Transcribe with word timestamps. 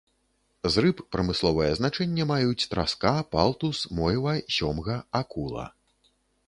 З 0.75 0.83
рыб 0.85 1.03
прамысловае 1.15 1.67
значэнне 1.79 2.27
маюць 2.31 2.67
траска, 2.73 3.13
палтус, 3.37 3.77
мойва, 4.01 4.33
сёмга, 4.59 4.97
акула. 5.23 5.73